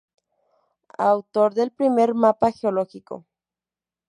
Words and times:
Autor 1.11 1.53
del 1.53 1.69
primer 1.69 2.15
mapa 2.15 2.51
geológico. 2.51 3.27